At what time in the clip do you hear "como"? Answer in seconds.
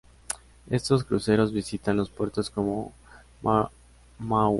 2.49-2.91